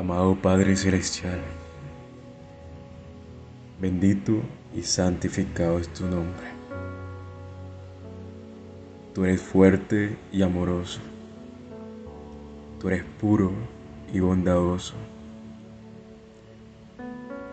[0.00, 1.42] Amado Padre Celestial,
[3.78, 4.40] bendito
[4.74, 6.46] y santificado es tu nombre.
[9.14, 11.00] Tú eres fuerte y amoroso.
[12.80, 13.52] Tú eres puro
[14.10, 14.94] y bondadoso.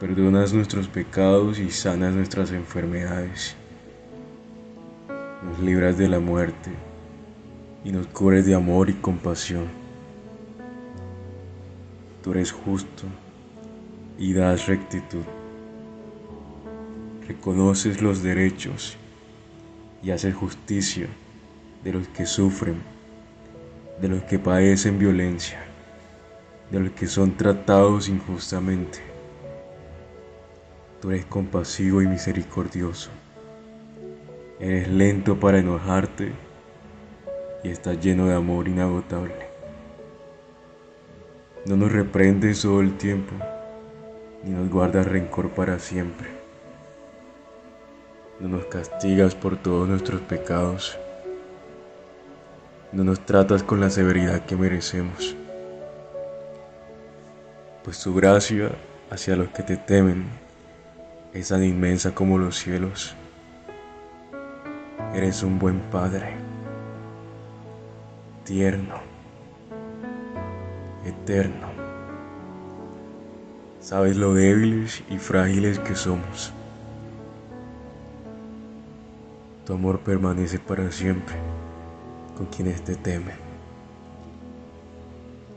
[0.00, 3.54] Perdonas nuestros pecados y sanas nuestras enfermedades.
[5.44, 6.70] Nos libras de la muerte
[7.84, 9.79] y nos cubres de amor y compasión.
[12.22, 13.04] Tú eres justo
[14.18, 15.24] y das rectitud.
[17.26, 18.98] Reconoces los derechos
[20.02, 21.06] y haces justicia
[21.82, 22.82] de los que sufren,
[24.00, 25.60] de los que padecen violencia,
[26.70, 28.98] de los que son tratados injustamente.
[31.00, 33.10] Tú eres compasivo y misericordioso.
[34.58, 36.32] Eres lento para enojarte
[37.64, 39.49] y estás lleno de amor inagotable.
[41.66, 43.34] No nos reprendes todo el tiempo,
[44.42, 46.28] ni nos guardas rencor para siempre.
[48.38, 50.98] No nos castigas por todos nuestros pecados.
[52.92, 55.36] No nos tratas con la severidad que merecemos.
[57.84, 58.70] Pues tu gracia
[59.10, 60.24] hacia los que te temen
[61.34, 63.14] es tan inmensa como los cielos.
[65.14, 66.36] Eres un buen Padre,
[68.44, 69.09] tierno
[71.04, 71.68] eterno.
[73.80, 76.52] Sabes lo débiles y frágiles que somos.
[79.64, 81.34] Tu amor permanece para siempre
[82.36, 83.36] con quienes te temen.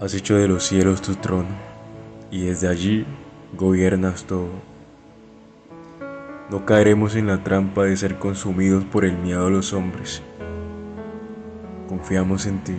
[0.00, 1.48] Has hecho de los cielos tu trono
[2.30, 3.06] y desde allí
[3.56, 4.50] gobiernas todo.
[6.50, 10.22] No caeremos en la trampa de ser consumidos por el miedo de los hombres.
[11.88, 12.76] Confiamos en ti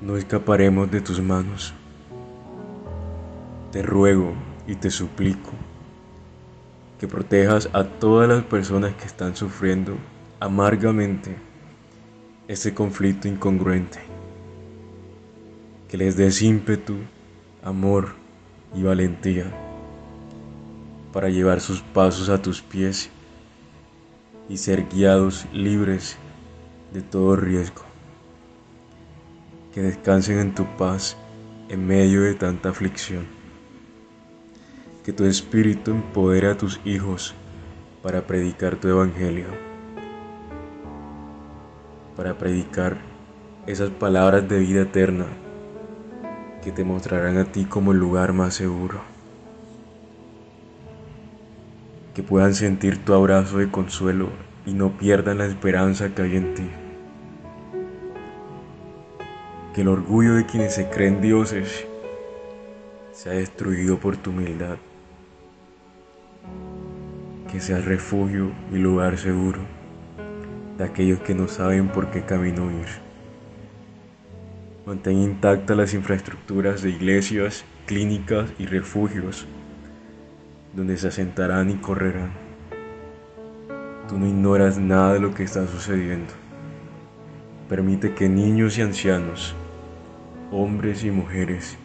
[0.00, 1.74] no escaparemos de tus manos.
[3.72, 4.32] Te ruego
[4.66, 5.50] y te suplico
[6.98, 9.96] que protejas a todas las personas que están sufriendo
[10.40, 11.36] amargamente
[12.46, 13.98] este conflicto incongruente,
[15.88, 16.96] que les des ímpetu,
[17.62, 18.14] amor
[18.74, 19.52] y valentía
[21.12, 23.10] para llevar sus pasos a tus pies
[24.48, 26.16] y ser guiados libres
[26.92, 27.87] de todo riesgo
[29.78, 31.16] que descansen en tu paz
[31.68, 33.28] en medio de tanta aflicción.
[35.04, 37.32] Que tu Espíritu empodere a tus hijos
[38.02, 39.46] para predicar tu Evangelio,
[42.16, 42.96] para predicar
[43.68, 45.26] esas palabras de vida eterna
[46.60, 49.00] que te mostrarán a ti como el lugar más seguro.
[52.14, 54.30] Que puedan sentir tu abrazo de consuelo
[54.66, 56.68] y no pierdan la esperanza que hay en ti
[59.78, 61.86] que el orgullo de quienes se creen dioses
[63.12, 64.76] sea destruido por tu humildad,
[67.48, 69.60] que seas refugio y lugar seguro
[70.76, 72.88] de aquellos que no saben por qué camino ir.
[74.84, 79.46] Mantén intactas las infraestructuras de iglesias, clínicas y refugios
[80.74, 82.32] donde se asentarán y correrán.
[84.08, 86.34] Tú no ignoras nada de lo que está sucediendo.
[87.68, 89.54] Permite que niños y ancianos,
[90.50, 91.76] hombres y mujeres,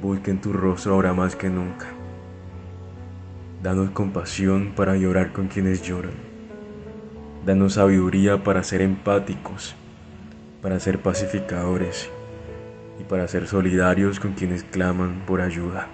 [0.00, 1.86] busquen tu rostro ahora más que nunca.
[3.62, 6.14] Danos compasión para llorar con quienes lloran.
[7.44, 9.74] Danos sabiduría para ser empáticos,
[10.62, 12.08] para ser pacificadores
[13.00, 15.88] y para ser solidarios con quienes claman por ayuda.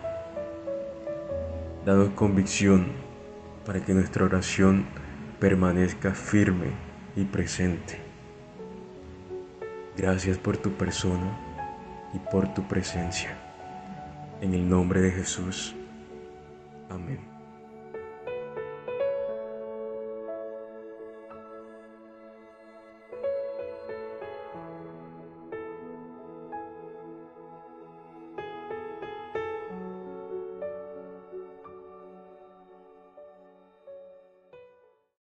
[1.86, 2.88] Danos convicción
[3.64, 4.84] para que nuestra oración
[5.40, 6.72] permanezca firme
[7.16, 8.00] y presente.
[9.96, 11.45] Gracias por tu persona
[12.14, 13.36] y por tu presencia.
[14.40, 15.74] En el nombre de Jesús.
[16.90, 17.35] Amén.